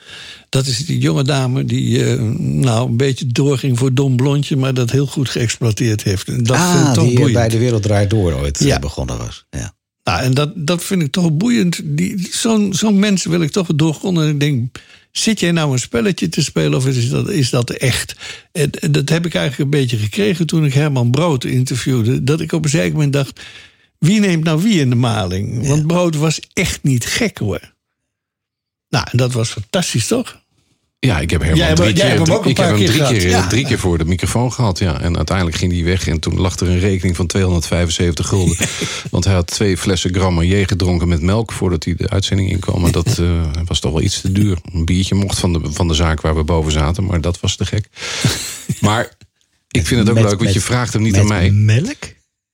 Dat 0.48 0.66
is 0.66 0.86
die 0.86 0.98
jonge 0.98 1.24
dame 1.24 1.64
die 1.64 2.04
eh, 2.04 2.20
nou 2.38 2.88
een 2.88 2.96
beetje 2.96 3.26
doorging 3.26 3.78
voor 3.78 3.94
dom 3.94 4.16
blondje, 4.16 4.56
maar 4.56 4.74
dat 4.74 4.90
heel 4.90 5.06
goed 5.06 5.28
geëxploiteerd 5.28 6.02
heeft. 6.02 6.28
En 6.28 6.42
dat 6.42 6.56
vind 6.56 6.80
ik 6.80 6.86
ah, 6.86 6.92
toch 6.92 7.02
die 7.04 7.12
eh, 7.12 7.16
boeiend. 7.18 7.38
bij 7.38 7.48
De 7.48 7.58
Wereld 7.58 7.82
Draait 7.82 8.10
Door 8.10 8.32
ooit 8.34 8.60
eh, 8.60 8.66
Ja. 8.66 8.78
begonnen 8.78 9.18
was. 9.18 9.46
Ja. 9.50 9.74
Nou, 10.04 10.22
en 10.22 10.34
dat, 10.34 10.52
dat 10.54 10.84
vind 10.84 11.02
ik 11.02 11.10
toch 11.12 11.32
boeiend. 11.32 11.80
Die- 11.84 12.28
Zo'n 12.30 12.74
zo'n 12.74 12.98
mensen 12.98 13.30
wil 13.30 13.40
ik 13.42 13.50
toch 13.50 13.66
doorgronden. 13.74 14.24
En 14.24 14.30
ik 14.30 14.40
denk, 14.40 14.78
zit 15.12 15.40
jij 15.40 15.52
nou 15.52 15.72
een 15.72 15.78
spelletje 15.78 16.28
te 16.28 16.42
spelen 16.42 16.74
of 16.78 16.86
is 16.86 17.08
dat, 17.08 17.28
is 17.30 17.50
dat 17.50 17.70
echt? 17.70 18.16
En, 18.52 18.70
en 18.70 18.92
dat 18.92 19.08
heb 19.08 19.26
ik 19.26 19.34
eigenlijk 19.34 19.72
een 19.72 19.80
beetje 19.80 19.96
gekregen 19.96 20.46
toen 20.46 20.64
ik 20.64 20.74
Herman 20.74 21.10
Brood 21.10 21.44
interviewde. 21.44 22.24
Dat 22.24 22.40
ik 22.40 22.52
op 22.52 22.64
een 22.64 22.70
zeker 22.70 22.92
moment 22.92 23.12
dacht, 23.12 23.40
wie 23.98 24.20
neemt 24.20 24.44
nou 24.44 24.62
wie 24.62 24.80
in 24.80 24.88
de 24.90 24.96
maling? 24.96 25.66
Want 25.66 25.86
Brood 25.86 26.16
was 26.16 26.40
echt 26.52 26.82
niet 26.82 27.06
gek 27.06 27.38
hoor. 27.38 27.72
Nou, 28.90 29.06
en 29.10 29.16
dat 29.18 29.32
was 29.32 29.48
fantastisch 29.50 30.06
toch? 30.06 30.38
Ja, 30.98 31.18
ik 31.20 31.30
heb 31.30 31.40
Herman 31.42 31.60
hebt- 31.66 31.76
drie 31.80 31.92
keer, 31.92 32.04
hem 32.04 32.32
ook 32.32 32.44
een 32.44 32.50
ik 32.50 32.56
heb 32.56 32.66
hem 32.66 32.76
keer 32.76 32.86
drie 32.88 33.02
keer, 33.06 33.28
ja. 33.28 33.46
drie 33.46 33.64
keer 33.66 33.78
voor 33.78 33.98
de 33.98 34.04
microfoon 34.04 34.52
gehad. 34.52 34.78
Ja. 34.78 35.00
En 35.00 35.16
uiteindelijk 35.16 35.56
ging 35.56 35.72
hij 35.72 35.84
weg 35.84 36.06
en 36.08 36.20
toen 36.20 36.40
lag 36.40 36.56
er 36.58 36.68
een 36.68 36.78
rekening 36.78 37.16
van 37.16 37.26
275 37.26 38.26
gulden. 38.28 38.56
Want 39.10 39.24
hij 39.24 39.34
had 39.34 39.46
twee 39.46 39.76
flessen 39.76 40.14
Grammar 40.14 40.44
gedronken 40.44 41.08
met 41.08 41.22
melk 41.22 41.52
voordat 41.52 41.84
hij 41.84 41.94
de 41.94 42.08
uitzending 42.08 42.50
inkwam. 42.50 42.92
Dat 42.92 43.18
eh, 43.18 43.42
was 43.64 43.80
toch 43.80 43.92
wel 43.92 44.02
iets 44.02 44.20
te 44.20 44.32
duur. 44.32 44.58
Een 44.72 44.84
biertje 44.84 45.14
mocht 45.14 45.38
van 45.38 45.52
de, 45.52 45.60
van 45.72 45.88
de 45.88 45.94
zaak 45.94 46.20
waar 46.20 46.36
we 46.36 46.44
boven 46.44 46.72
zaten, 46.72 47.04
maar 47.04 47.20
dat 47.20 47.40
was 47.40 47.56
te 47.56 47.66
gek. 47.66 47.88
Maar 48.80 49.12
ik 49.70 49.86
vind 49.86 50.00
het 50.00 50.08
ook 50.08 50.14
Met- 50.14 50.22
leuk, 50.24 50.32
want 50.32 50.42
met- 50.44 50.52
je 50.52 50.60
vraagt 50.60 50.92
hem 50.92 51.02
niet 51.02 51.16
aan 51.18 51.26
mij. 51.28 51.50
melk? 51.50 51.98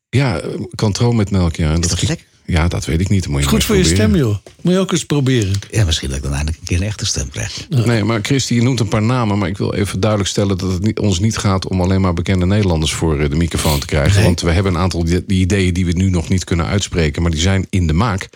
Ja, 0.08 0.42
Cantro 0.74 1.12
met 1.12 1.30
melk, 1.30 1.56
ja. 1.56 1.72
En 1.72 1.80
dat 1.80 1.94
ging- 1.94 2.08
lekker? 2.08 2.25
Ja, 2.46 2.68
dat 2.68 2.84
weet 2.84 3.00
ik 3.00 3.08
niet. 3.08 3.28
Moet 3.28 3.42
je 3.42 3.48
Goed 3.48 3.64
voor 3.64 3.76
je 3.76 3.84
stem 3.84 4.16
joh. 4.16 4.36
Moet 4.60 4.72
je 4.72 4.78
ook 4.78 4.92
eens 4.92 5.04
proberen. 5.04 5.52
Ja, 5.70 5.84
misschien 5.84 6.08
dat 6.08 6.16
ik 6.16 6.22
dan 6.22 6.32
eindelijk 6.32 6.58
een 6.60 6.66
keer 6.66 6.76
een 6.76 6.86
echte 6.86 7.06
stem 7.06 7.28
krijg. 7.30 7.66
Nee, 7.68 8.04
maar 8.04 8.20
Christy, 8.22 8.54
je 8.54 8.62
noemt 8.62 8.80
een 8.80 8.88
paar 8.88 9.02
namen. 9.02 9.38
Maar 9.38 9.48
ik 9.48 9.58
wil 9.58 9.74
even 9.74 10.00
duidelijk 10.00 10.30
stellen 10.30 10.58
dat 10.58 10.72
het 10.72 10.82
niet, 10.82 10.98
ons 10.98 11.20
niet 11.20 11.36
gaat 11.36 11.68
om 11.68 11.80
alleen 11.80 12.00
maar 12.00 12.14
bekende 12.14 12.46
Nederlanders 12.46 12.92
voor 12.92 13.20
eh, 13.20 13.30
de 13.30 13.36
microfoon 13.36 13.80
te 13.80 13.86
krijgen. 13.86 14.22
Want 14.22 14.40
we 14.40 14.50
hebben 14.50 14.74
een 14.74 14.80
aantal 14.80 15.04
die, 15.04 15.24
die 15.26 15.40
ideeën 15.40 15.74
die 15.74 15.86
we 15.86 15.92
nu 15.92 16.10
nog 16.10 16.28
niet 16.28 16.44
kunnen 16.44 16.66
uitspreken. 16.66 17.22
Maar 17.22 17.30
die 17.30 17.40
zijn 17.40 17.66
in 17.70 17.86
de 17.86 17.92
maak. 17.92 18.28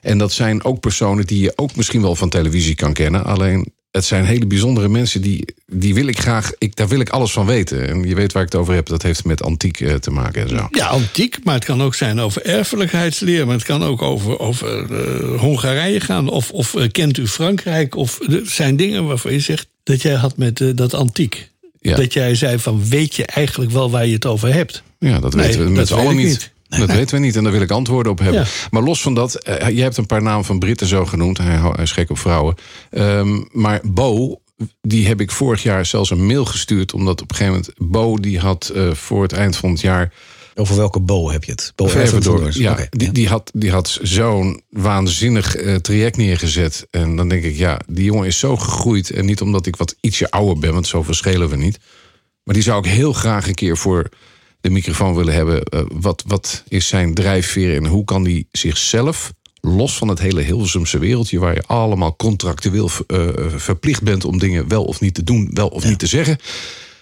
En 0.00 0.18
dat 0.18 0.32
zijn 0.32 0.64
ook 0.64 0.80
personen 0.80 1.26
die 1.26 1.40
je 1.40 1.52
ook 1.56 1.76
misschien 1.76 2.02
wel 2.02 2.16
van 2.16 2.28
televisie 2.28 2.74
kan 2.74 2.92
kennen. 2.92 3.24
Alleen 3.24 3.72
het 3.96 4.04
zijn 4.04 4.24
hele 4.24 4.46
bijzondere 4.46 4.88
mensen 4.88 5.22
die, 5.22 5.44
die 5.66 5.94
wil 5.94 6.06
ik 6.06 6.18
graag. 6.18 6.52
Ik, 6.58 6.76
daar 6.76 6.88
wil 6.88 7.00
ik 7.00 7.08
alles 7.08 7.32
van 7.32 7.46
weten. 7.46 7.88
En 7.88 8.08
je 8.08 8.14
weet 8.14 8.32
waar 8.32 8.42
ik 8.42 8.52
het 8.52 8.60
over 8.60 8.74
heb. 8.74 8.86
Dat 8.86 9.02
heeft 9.02 9.24
met 9.24 9.42
antiek 9.42 9.80
eh, 9.80 9.94
te 9.94 10.10
maken 10.10 10.42
en 10.42 10.48
zo. 10.48 10.68
Ja, 10.70 10.86
antiek, 10.86 11.38
maar 11.44 11.54
het 11.54 11.64
kan 11.64 11.82
ook 11.82 11.94
zijn 11.94 12.20
over 12.20 12.44
erfelijkheidsleer. 12.44 13.46
Maar 13.46 13.54
het 13.54 13.64
kan 13.64 13.84
ook 13.84 14.02
over, 14.02 14.38
over 14.38 14.92
eh, 14.92 15.40
Hongarije 15.40 16.00
gaan. 16.00 16.28
Of, 16.28 16.50
of 16.50 16.74
eh, 16.74 16.90
kent 16.90 17.18
u 17.18 17.26
Frankrijk? 17.26 17.94
Of 17.94 18.20
er 18.28 18.42
zijn 18.44 18.76
dingen 18.76 19.06
waarvan 19.06 19.32
je 19.32 19.40
zegt 19.40 19.66
dat 19.82 20.02
jij 20.02 20.14
had 20.14 20.36
met 20.36 20.72
dat 20.74 20.94
antiek. 20.94 21.50
Ja. 21.80 21.96
Dat 21.96 22.12
jij 22.12 22.34
zei 22.34 22.58
van 22.58 22.88
weet 22.88 23.14
je 23.14 23.24
eigenlijk 23.24 23.70
wel 23.70 23.90
waar 23.90 24.06
je 24.06 24.14
het 24.14 24.26
over 24.26 24.52
hebt? 24.52 24.82
Ja, 24.98 25.20
dat 25.20 25.34
Nee, 25.34 25.46
weten 25.46 25.64
we 25.64 25.70
met 25.70 25.88
z'n 25.88 25.94
allen 25.94 26.16
niet. 26.16 26.54
Dat 26.68 26.90
weten 26.90 27.14
we 27.14 27.24
niet 27.24 27.36
en 27.36 27.42
daar 27.42 27.52
wil 27.52 27.60
ik 27.60 27.70
antwoorden 27.70 28.12
op 28.12 28.18
hebben. 28.18 28.40
Ja. 28.40 28.46
Maar 28.70 28.82
los 28.82 29.02
van 29.02 29.14
dat, 29.14 29.34
eh, 29.34 29.68
je 29.68 29.82
hebt 29.82 29.96
een 29.96 30.06
paar 30.06 30.22
namen 30.22 30.44
van 30.44 30.58
Britten 30.58 30.86
zo 30.86 31.06
genoemd. 31.06 31.38
Hij, 31.38 31.56
hij 31.56 31.82
is 31.82 31.92
gek 31.92 32.10
op 32.10 32.18
vrouwen. 32.18 32.54
Ehm, 32.90 33.42
maar 33.52 33.80
Bo, 33.84 34.40
die 34.80 35.06
heb 35.06 35.20
ik 35.20 35.30
vorig 35.30 35.62
jaar 35.62 35.86
zelfs 35.86 36.10
een 36.10 36.26
mail 36.26 36.44
gestuurd. 36.44 36.94
Omdat 36.94 37.22
op 37.22 37.30
een 37.30 37.36
gegeven 37.36 37.60
moment 37.60 37.92
Bo, 37.92 38.16
die 38.16 38.38
had 38.38 38.68
eh, 38.68 38.92
voor 38.92 39.22
het 39.22 39.32
eind 39.32 39.56
van 39.56 39.70
het 39.70 39.80
jaar... 39.80 40.12
Over 40.58 40.76
welke 40.76 41.00
Bo 41.00 41.30
heb 41.30 41.44
je 41.44 41.52
het? 41.52 41.72
Bo 41.74 41.88
ja, 42.50 42.86
die, 42.90 43.12
die 43.12 43.28
had, 43.28 43.50
die 43.54 43.70
had 43.70 43.98
zo'n 44.02 44.62
waanzinnig 44.70 45.56
eh, 45.56 45.74
traject 45.74 46.16
neergezet. 46.16 46.86
En 46.90 47.16
dan 47.16 47.28
denk 47.28 47.44
ik, 47.44 47.56
ja, 47.56 47.80
die 47.86 48.04
jongen 48.04 48.26
is 48.26 48.38
zo 48.38 48.56
gegroeid. 48.56 49.10
En 49.10 49.24
niet 49.24 49.40
omdat 49.40 49.66
ik 49.66 49.76
wat 49.76 49.96
ietsje 50.00 50.30
ouder 50.30 50.58
ben, 50.58 50.72
want 50.72 50.86
zo 50.86 51.02
verschillen 51.02 51.48
we 51.48 51.56
niet. 51.56 51.78
Maar 52.42 52.54
die 52.54 52.62
zou 52.62 52.78
ik 52.78 52.92
heel 52.92 53.12
graag 53.12 53.48
een 53.48 53.54
keer 53.54 53.76
voor 53.76 54.08
de 54.60 54.70
microfoon 54.70 55.14
willen 55.14 55.34
hebben. 55.34 55.62
Eh, 55.62 55.80
wat, 55.92 56.22
wat 56.26 56.62
is 56.68 56.88
zijn 56.88 57.14
drijfveer 57.14 57.76
en 57.76 57.86
hoe 57.86 58.04
kan 58.04 58.22
die 58.22 58.48
zichzelf, 58.52 59.32
los 59.60 59.96
van 59.96 60.08
het 60.08 60.18
hele 60.18 60.40
Hilversumse 60.40 60.98
wereldje... 60.98 61.38
waar 61.38 61.54
je 61.54 61.62
allemaal 61.66 62.16
contractueel 62.16 62.90
eh, 63.06 63.28
verplicht 63.56 64.02
bent 64.02 64.24
om 64.24 64.38
dingen 64.38 64.68
wel 64.68 64.84
of 64.84 65.00
niet 65.00 65.14
te 65.14 65.24
doen, 65.24 65.50
wel 65.52 65.68
of 65.68 65.84
niet 65.84 65.98
te 65.98 66.06
zeggen... 66.06 66.38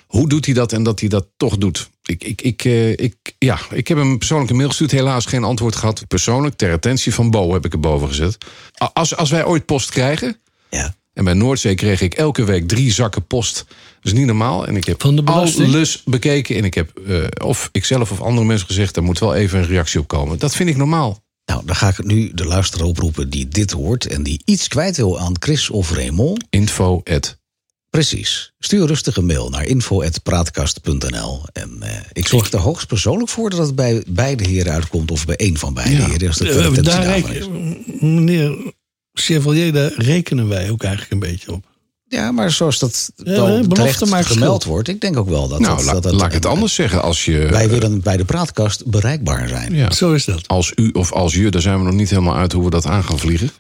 Hoe 0.06 0.28
doet 0.28 0.44
hij 0.44 0.54
dat 0.54 0.72
en 0.72 0.82
dat 0.82 1.00
hij 1.00 1.08
dat 1.08 1.26
toch 1.36 1.56
doet? 1.58 1.90
Ik, 2.04 2.24
ik, 2.24 2.42
ik, 2.42 2.64
eh, 2.64 2.90
ik, 2.90 3.14
ja, 3.38 3.58
ik 3.70 3.88
heb 3.88 3.98
hem 3.98 4.18
persoonlijk 4.18 4.50
een 4.50 4.56
mail 4.56 4.68
gestuurd. 4.68 4.90
Helaas 4.90 5.26
geen 5.26 5.44
antwoord 5.44 5.76
gehad. 5.76 6.06
Persoonlijk, 6.08 6.56
ter 6.56 6.72
attentie 6.72 7.14
van 7.14 7.30
Bo 7.30 7.52
heb 7.52 7.64
ik 7.64 7.72
erboven 7.72 8.08
gezet. 8.08 8.36
A- 8.82 8.90
Als, 8.92 9.16
als 9.16 9.30
wij 9.30 9.44
ooit 9.44 9.64
post 9.66 9.90
krijgen... 9.90 10.40
Ja. 10.70 10.94
En 11.14 11.24
bij 11.24 11.34
Noordzee 11.34 11.74
kreeg 11.74 12.00
ik 12.00 12.14
elke 12.14 12.44
week 12.44 12.68
drie 12.68 12.92
zakken 12.92 13.26
post. 13.26 13.54
Dat 13.66 14.12
is 14.12 14.12
niet 14.12 14.26
normaal. 14.26 14.66
En 14.66 14.76
ik 14.76 14.84
heb 14.84 15.00
Van 15.02 15.16
de 15.16 15.22
belasting? 15.22 15.74
alles 15.74 16.02
bekeken. 16.04 16.56
En 16.56 16.64
ik 16.64 16.74
heb 16.74 16.98
eh, 17.08 17.24
of 17.46 17.68
ikzelf 17.72 18.10
of 18.10 18.20
andere 18.20 18.46
mensen 18.46 18.66
gezegd... 18.66 18.94
daar 18.94 19.04
moet 19.04 19.18
wel 19.18 19.34
even 19.34 19.58
een 19.58 19.66
reactie 19.66 20.00
op 20.00 20.08
komen. 20.08 20.38
Dat 20.38 20.54
vind 20.56 20.68
ik 20.68 20.76
normaal. 20.76 21.22
Nou, 21.44 21.62
dan 21.66 21.76
ga 21.76 21.88
ik 21.88 22.04
nu 22.04 22.30
de 22.34 22.44
luisteraar 22.44 22.86
oproepen 22.86 23.30
die 23.30 23.48
dit 23.48 23.70
hoort... 23.70 24.06
en 24.06 24.22
die 24.22 24.42
iets 24.44 24.68
kwijt 24.68 24.96
wil 24.96 25.20
aan 25.20 25.36
Chris 25.38 25.70
of 25.70 25.90
Raymond. 25.92 26.44
Info 26.50 27.00
at. 27.04 27.38
Precies. 27.90 28.52
Stuur 28.58 28.86
rustig 28.86 29.16
een 29.16 29.26
mail 29.26 29.50
naar 29.50 29.64
info.praatkast.nl. 29.64 31.42
En 31.52 31.76
eh, 31.80 31.90
ik 32.12 32.26
zorg 32.28 32.52
er 32.52 32.58
hoogstpersoonlijk 32.58 33.30
voor 33.30 33.50
dat 33.50 33.58
het 33.66 33.74
bij 33.74 34.02
beide 34.08 34.48
heren 34.48 34.72
uitkomt... 34.72 35.10
of 35.10 35.26
bij 35.26 35.36
één 35.36 35.56
van 35.58 35.74
beide 35.74 35.96
Ja. 35.96 36.08
heren. 36.08 36.28
Als 36.28 36.36
de 36.36 36.54
attentie 36.54 36.82
daar 36.82 37.04
reken- 37.06 37.34
is. 37.36 37.46
meneer 38.00 38.72
Chevalier, 39.14 39.72
daar 39.72 39.92
rekenen 39.96 40.48
wij 40.48 40.70
ook 40.70 40.82
eigenlijk 40.82 41.12
een 41.12 41.30
beetje 41.30 41.52
op. 41.52 41.64
Ja, 42.08 42.32
maar 42.32 42.50
zoals 42.50 42.78
dat 42.78 43.12
Ja, 43.16 43.60
terecht 43.68 44.06
maakt 44.06 44.26
gemeld 44.26 44.30
schuld. 44.60 44.64
wordt... 44.64 44.88
ik 44.88 45.00
denk 45.00 45.16
ook 45.16 45.28
wel 45.28 45.48
dat... 45.48 45.60
Nou, 45.60 45.76
dat, 45.76 45.92
dat, 45.92 46.02
dat- 46.02 46.12
laat 46.12 46.26
ik 46.26 46.32
het 46.32 46.46
anders 46.46 46.74
zeggen. 46.74 47.02
Als 47.02 47.24
je, 47.24 47.38
Wij 47.50 47.68
willen 47.68 48.00
bij 48.02 48.16
de 48.16 48.24
praatkast 48.24 48.86
bereikbaar 48.86 49.48
zijn. 49.48 49.74
ja, 49.74 49.90
Zo 49.90 50.12
is 50.12 50.24
dat. 50.24 50.48
als 50.48 50.72
u 50.74 50.90
of 50.92 51.12
als 51.12 51.34
je, 51.34 51.50
daar 51.50 51.60
zijn 51.62 51.78
we 51.78 51.84
nog 51.84 51.94
niet 51.94 52.10
helemaal 52.10 52.36
uit 52.36 52.52
hoe 52.52 52.64
we 52.64 52.70
dat 52.70 52.86
aan 52.86 53.04
gaan 53.04 53.18
vliegen. 53.18 53.50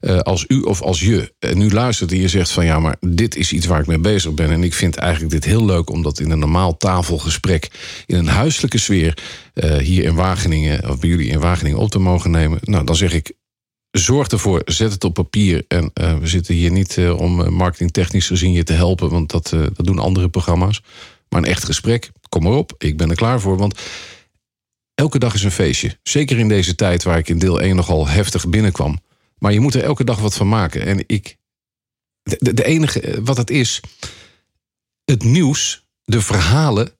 Eh, 0.00 0.18
als 0.18 0.44
u 0.48 0.60
of 0.60 0.82
als 0.82 1.00
je 1.00 1.32
en 1.38 1.58
nu 1.58 1.70
luistert 1.70 2.12
en 2.12 2.18
je 2.20 2.28
zegt 2.28 2.50
van 2.50 2.64
ja, 2.64 2.78
maar 2.78 2.96
dit 3.00 3.36
is 3.36 3.52
iets 3.52 3.66
waar 3.66 3.80
ik 3.80 3.86
mee 3.86 3.98
bezig 3.98 4.32
ben. 4.34 4.50
En 4.50 4.62
ik 4.62 4.74
vind 4.74 4.96
eigenlijk 4.96 5.32
dit 5.32 5.44
heel 5.44 5.64
leuk 5.64 5.90
om 5.90 6.02
dat 6.02 6.20
in 6.20 6.30
een 6.30 6.38
normaal 6.38 6.76
tafelgesprek, 6.76 7.68
in 8.06 8.16
een 8.16 8.26
huiselijke 8.28 8.78
sfeer, 8.78 9.18
eh, 9.54 9.76
hier 9.76 10.04
in 10.04 10.14
Wageningen, 10.14 10.90
of 10.90 10.98
bij 10.98 11.08
jullie 11.08 11.28
in 11.28 11.40
Wageningen 11.40 11.78
op 11.78 11.90
te 11.90 11.98
mogen 11.98 12.30
nemen. 12.30 12.58
Nou, 12.62 12.84
dan 12.84 12.96
zeg 12.96 13.12
ik. 13.12 13.32
Zorg 13.98 14.28
ervoor, 14.28 14.62
zet 14.64 14.92
het 14.92 15.04
op 15.04 15.14
papier. 15.14 15.64
En 15.68 15.90
eh, 15.94 16.18
we 16.18 16.26
zitten 16.26 16.54
hier 16.54 16.70
niet 16.70 16.98
eh, 16.98 17.18
om 17.18 17.42
eh, 17.42 17.48
marketingtechnisch 17.48 18.26
gezien 18.26 18.52
je 18.52 18.62
te 18.64 18.72
helpen, 18.72 19.10
want 19.10 19.30
dat, 19.30 19.48
dat 19.48 19.86
doen 19.86 19.98
andere 19.98 20.28
programma's. 20.28 20.82
Maar 21.28 21.42
een 21.42 21.48
echt 21.48 21.64
gesprek, 21.64 22.10
kom 22.28 22.42
maar 22.42 22.52
op, 22.52 22.74
ik 22.78 22.96
ben 22.96 23.10
er 23.10 23.16
klaar 23.16 23.40
voor. 23.40 23.56
Want 23.56 23.80
elke 24.94 25.18
dag 25.18 25.34
is 25.34 25.42
een 25.42 25.50
feestje. 25.50 25.98
Zeker 26.02 26.38
in 26.38 26.48
deze 26.48 26.74
tijd 26.74 27.02
waar 27.02 27.18
ik 27.18 27.28
in 27.28 27.38
deel 27.38 27.60
1 27.60 27.76
nogal 27.76 28.08
heftig 28.08 28.48
binnenkwam. 28.48 28.98
Maar 29.38 29.52
je 29.52 29.60
moet 29.60 29.74
er 29.74 29.82
elke 29.82 30.04
dag 30.04 30.18
wat 30.20 30.34
van 30.34 30.48
maken. 30.48 30.82
En 30.86 31.04
ik. 31.06 31.36
De, 32.22 32.54
de- 32.54 32.64
enige 32.64 33.20
wat 33.22 33.36
het 33.36 33.50
is. 33.50 33.80
Het 35.04 35.22
nieuws, 35.24 35.86
de 36.04 36.20
verhalen. 36.20 36.92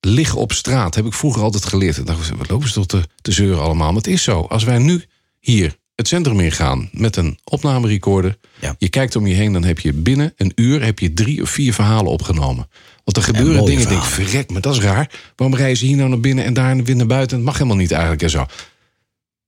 liggen 0.00 0.38
op 0.38 0.52
straat. 0.52 0.94
Heb 0.94 1.06
ik 1.06 1.12
vroeger 1.12 1.42
altijd 1.42 1.64
geleerd. 1.64 1.96
En 1.96 2.04
dacht 2.04 2.30
wat 2.30 2.50
lopen 2.50 2.68
ze 2.68 2.74
toch 2.74 2.86
te, 2.86 3.02
te 3.22 3.32
zeuren 3.32 3.62
allemaal? 3.62 3.86
Maar 3.86 4.02
het 4.02 4.06
is 4.06 4.22
zo. 4.22 4.40
Als 4.40 4.64
wij 4.64 4.78
nu 4.78 5.04
hier 5.40 5.76
het 5.94 6.08
centrum 6.08 6.40
ingaan 6.40 6.88
met 6.92 7.16
een 7.16 7.38
opnamerecorder. 7.44 8.38
Ja. 8.60 8.74
Je 8.78 8.88
kijkt 8.88 9.16
om 9.16 9.26
je 9.26 9.34
heen, 9.34 9.52
dan 9.52 9.64
heb 9.64 9.78
je 9.78 9.92
binnen 9.92 10.32
een 10.36 10.52
uur 10.54 10.82
heb 10.82 10.98
je 10.98 11.12
drie 11.12 11.42
of 11.42 11.50
vier 11.50 11.74
verhalen 11.74 12.12
opgenomen. 12.12 12.68
Want 13.04 13.16
er 13.16 13.22
gebeuren 13.22 13.64
dingen. 13.64 13.82
Ik 13.82 13.88
denk, 13.88 14.02
verhalen. 14.02 14.30
verrek, 14.30 14.50
maar 14.50 14.60
dat 14.60 14.74
is 14.74 14.80
raar. 14.80 15.10
Waarom 15.36 15.56
reizen 15.56 15.78
ze 15.78 15.86
hier 15.86 15.96
nou 15.96 16.08
naar 16.08 16.20
binnen 16.20 16.44
en 16.44 16.54
daar 16.54 16.82
weer 16.82 16.96
naar 16.96 17.06
buiten? 17.06 17.36
Het 17.36 17.46
mag 17.46 17.54
helemaal 17.54 17.76
niet 17.76 17.90
eigenlijk 17.92 18.22
en 18.22 18.30
zo. 18.30 18.46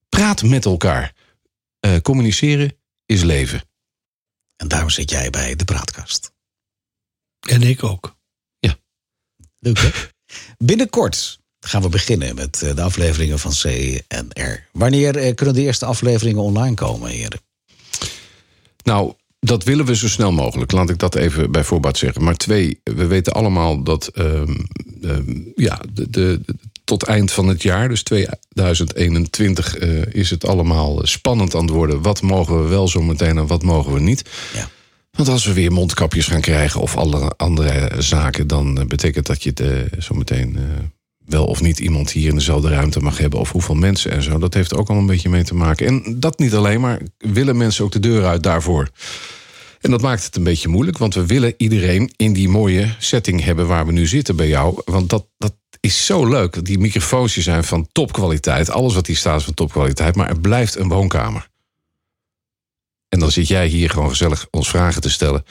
Praat 0.09 0.43
met 0.43 0.65
elkaar. 0.65 1.15
Eh, 1.81 1.97
communiceren 2.03 2.77
is 3.07 3.23
leven. 3.23 3.63
En 4.57 4.69
daarom 4.69 4.91
zit 4.91 5.11
jij 5.11 5.31
bij 5.31 5.57
de 5.57 5.65
praatkast. 5.65 6.33
En 7.41 7.63
ik 7.63 7.85
ook. 7.85 8.17
Leuk 9.59 9.79
hè? 9.79 9.91
Binnenkort 10.59 11.41
gaan 11.67 11.83
we 11.83 11.89
beginnen 11.89 12.35
met 12.35 12.63
eh, 12.63 12.75
de 12.75 12.83
afleveringen 12.83 13.39
van 13.39 13.51
CNR. 13.51 14.65
Wanneer 14.73 15.17
eh, 15.17 15.35
kunnen 15.35 15.55
de 15.55 15.61
eerste 15.63 15.85
afleveringen 15.85 16.43
online 16.43 16.75
komen, 16.75 17.11
heren? 17.11 17.41
Nou, 18.83 19.13
dat 19.41 19.65
willen 19.65 19.85
we 19.87 19.97
zo 19.97 20.09
snel 20.09 20.33
mogelijk. 20.33 20.73
Laat 20.73 20.91
ik 20.91 20.99
dat 20.99 21.15
even 21.15 21.51
bij 21.51 21.65
voorbaat 21.65 21.99
zeggen. 21.99 22.25
Maar 22.25 22.37
twee, 22.37 22.81
we 22.85 23.07
weten 23.07 23.33
allemaal 23.33 23.83
dat 23.83 24.07
ehm, 24.07 24.55
ehm, 25.03 25.39
ja, 25.55 25.81
de, 25.93 26.11
de, 26.11 26.41
de- 26.45 26.55
tot 26.85 27.03
eind 27.03 27.33
van 27.33 27.49
het 27.49 27.63
jaar, 27.63 27.89
dus 27.89 28.03
2021, 28.03 29.77
eh, 29.77 30.07
is 30.07 30.31
het 30.31 30.47
allemaal 30.47 31.07
spannend 31.07 31.55
aan 31.55 31.65
het 31.65 31.71
worden. 31.71 32.03
Wat 32.03 32.23
mogen 32.23 32.63
we 32.63 32.69
wel 32.69 32.89
zo 32.89 33.03
meteen 33.03 33.39
en 33.39 33.47
wat 33.47 33.63
mogen 33.63 33.93
we 33.93 34.01
niet? 34.01 34.31
Ja. 34.55 34.69
Want 35.11 35.29
als 35.29 35.45
we 35.47 35.53
weer 35.53 35.73
mondkapjes 35.73 36.27
gaan 36.27 36.41
krijgen 36.41 36.81
of 36.81 36.97
alle 36.97 37.33
andere 37.37 38.03
zaken, 38.03 38.47
dan 38.47 38.87
betekent 38.89 39.27
dat 39.27 39.43
je 39.43 39.53
de, 39.53 39.89
zo 39.99 40.15
meteen 40.15 40.59
wel 41.27 41.45
of 41.45 41.61
niet 41.61 41.79
iemand 41.79 42.11
hier 42.11 42.29
in 42.29 42.35
dezelfde 42.35 42.69
ruimte 42.69 43.01
mag 43.01 43.19
hebben. 43.19 43.41
Of 43.41 43.53
hoeveel 43.53 43.75
mensen 43.75 44.11
en 44.11 44.23
zo. 44.23 44.39
Dat 44.39 44.55
heeft 44.55 44.75
ook 44.75 44.89
al 44.89 44.97
een 44.97 45.07
beetje 45.07 45.29
mee 45.29 45.45
te 45.45 45.55
maken. 45.55 45.87
En 45.87 46.21
dat 46.21 46.39
niet 46.39 46.55
alleen, 46.55 46.81
maar 46.81 47.01
willen 47.19 47.57
mensen 47.57 47.85
ook 47.85 47.93
de 47.93 48.01
deur 48.01 48.25
uit 48.25 48.43
daarvoor. 48.43 48.89
En 49.81 49.91
dat 49.91 50.03
maakt 50.03 50.25
het 50.25 50.37
een 50.37 50.45
beetje 50.45 50.69
moeilijk, 50.69 50.99
want 50.99 51.15
we 51.15 51.27
willen 51.27 51.55
iedereen 51.57 52.13
in 52.17 52.33
die 52.33 52.49
mooie 52.49 52.95
setting 52.99 53.45
hebben 53.45 53.67
waar 53.67 53.87
we 53.87 53.93
nu 53.93 54.07
zitten 54.07 54.37
bij 54.37 54.49
jou. 54.49 54.83
Want 54.85 55.11
dat, 55.11 55.27
dat 55.39 55.55
is 55.81 56.07
zo 56.07 56.27
leuk. 56.29 56.65
Die 56.65 56.79
microfoons 56.79 57.37
zijn 57.37 57.65
van 57.65 57.89
topkwaliteit. 57.93 58.71
Alles 58.71 58.95
wat 58.95 59.07
hier 59.07 59.17
staat 59.17 59.39
is 59.39 59.45
van 59.45 59.55
topkwaliteit, 59.55 60.17
maar 60.17 60.29
er 60.29 60.41
blijft 60.41 60.77
een 60.77 60.89
woonkamer. 60.89 61.49
En 63.09 63.19
dan 63.19 63.31
zit 63.31 63.49
jij 63.49 63.67
hier 63.67 63.91
gewoon 63.91 64.09
gezellig 64.09 64.47
ons 64.51 64.69
vragen 64.69 65.01
te 65.01 65.11
stellen. 65.11 65.45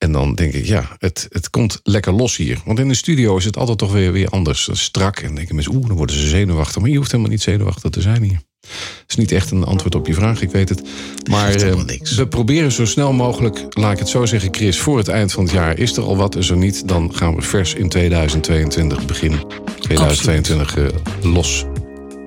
En 0.00 0.12
dan 0.12 0.34
denk 0.34 0.52
ik, 0.52 0.66
ja, 0.66 0.96
het, 0.98 1.26
het 1.30 1.50
komt 1.50 1.80
lekker 1.82 2.12
los 2.12 2.36
hier. 2.36 2.58
Want 2.64 2.78
in 2.78 2.88
de 2.88 2.94
studio 2.94 3.36
is 3.36 3.44
het 3.44 3.56
altijd 3.56 3.78
toch 3.78 3.92
weer, 3.92 4.12
weer 4.12 4.28
anders. 4.28 4.68
Strak. 4.72 5.18
En 5.18 5.26
dan 5.26 5.34
denken 5.34 5.54
mensen, 5.54 5.74
oeh, 5.74 5.86
dan 5.86 5.96
worden 5.96 6.16
ze 6.16 6.28
zenuwachtig. 6.28 6.80
Maar 6.80 6.90
je 6.90 6.96
hoeft 6.96 7.10
helemaal 7.10 7.32
niet 7.32 7.42
zenuwachtig 7.42 7.90
te 7.90 8.00
zijn 8.00 8.22
hier. 8.22 8.40
Het 8.60 9.04
is 9.08 9.16
niet 9.16 9.32
echt 9.32 9.50
een 9.50 9.64
antwoord 9.64 9.94
op 9.94 10.06
je 10.06 10.14
vraag, 10.14 10.42
ik 10.42 10.50
weet 10.50 10.68
het. 10.68 10.82
Maar 11.30 11.54
eh, 11.54 11.84
niks. 11.84 12.14
we 12.14 12.28
proberen 12.28 12.72
zo 12.72 12.84
snel 12.86 13.12
mogelijk, 13.12 13.66
laat 13.70 13.92
ik 13.92 13.98
het 13.98 14.08
zo 14.08 14.26
zeggen, 14.26 14.54
Chris, 14.54 14.78
voor 14.78 14.98
het 14.98 15.08
eind 15.08 15.32
van 15.32 15.44
het 15.44 15.52
jaar 15.52 15.78
is 15.78 15.96
er 15.96 16.02
al 16.02 16.16
wat. 16.16 16.34
En 16.34 16.44
zo 16.44 16.54
niet, 16.54 16.88
dan 16.88 17.14
gaan 17.14 17.34
we 17.34 17.42
vers 17.42 17.74
in 17.74 17.88
2022 17.88 19.06
beginnen. 19.06 19.40
2022 19.80 20.76
eh, 20.76 20.86
los. 21.22 21.64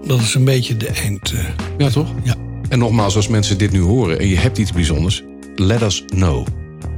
Dat 0.05 0.19
is 0.19 0.33
een 0.33 0.43
beetje 0.45 0.77
de 0.77 0.87
eind. 0.87 1.31
eh. 1.31 1.45
Ja, 1.77 1.89
toch? 1.89 2.11
Ja. 2.23 2.35
En 2.69 2.79
nogmaals, 2.79 3.15
als 3.15 3.27
mensen 3.27 3.57
dit 3.57 3.71
nu 3.71 3.79
horen 3.81 4.19
en 4.19 4.27
je 4.27 4.37
hebt 4.37 4.57
iets 4.57 4.71
bijzonders, 4.71 5.23
let 5.55 5.81
us 5.81 6.03
know. 6.05 6.47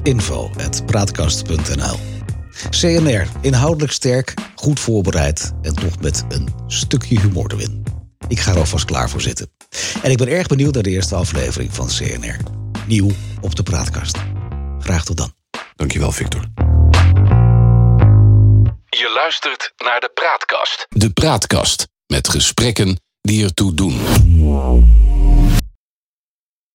info.praatkast.nl 0.05 1.99
CNR, 2.69 3.27
inhoudelijk 3.41 3.91
sterk, 3.91 4.33
goed 4.55 4.79
voorbereid 4.79 5.51
en 5.61 5.75
toch 5.75 5.99
met 5.99 6.25
een 6.29 6.49
stukje 6.67 7.19
humor 7.19 7.51
erin. 7.53 7.83
Ik 8.27 8.39
ga 8.39 8.51
er 8.51 8.57
alvast 8.57 8.85
klaar 8.85 9.09
voor 9.09 9.21
zitten. 9.21 9.51
En 10.03 10.11
ik 10.11 10.17
ben 10.17 10.27
erg 10.27 10.47
benieuwd 10.47 10.73
naar 10.73 10.83
de 10.83 10.89
eerste 10.89 11.15
aflevering 11.15 11.73
van 11.73 11.87
CNR. 11.87 12.37
Nieuw 12.87 13.09
op 13.41 13.55
de 13.55 13.63
praatkast. 13.63 14.17
Graag 14.79 15.05
tot 15.05 15.17
dan. 15.17 15.33
Dankjewel, 15.75 16.11
Victor. 16.11 16.41
Je 18.89 19.11
luistert 19.15 19.73
naar 19.77 19.99
de 19.99 20.11
Praatkast. 20.13 20.85
De 20.89 21.09
Praatkast. 21.09 21.87
Met 22.07 22.29
gesprekken 22.29 22.99
die 23.21 23.43
ertoe 23.43 23.73
doen. 23.73 23.99